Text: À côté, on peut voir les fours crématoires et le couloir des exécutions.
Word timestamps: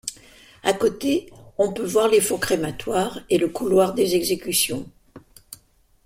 À 0.63 0.73
côté, 0.73 1.31
on 1.59 1.71
peut 1.73 1.85
voir 1.85 2.07
les 2.07 2.21
fours 2.21 2.39
crématoires 2.39 3.19
et 3.29 3.37
le 3.37 3.49
couloir 3.49 3.93
des 3.93 4.15
exécutions. 4.15 4.89